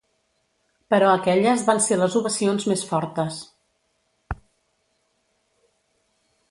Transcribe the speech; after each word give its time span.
Però 0.93 1.09
aquelles 1.17 1.65
van 1.67 1.81
ser 1.87 1.97
les 1.99 2.17
ovacions 2.21 2.65
més 2.73 2.83
fortes. 2.93 3.37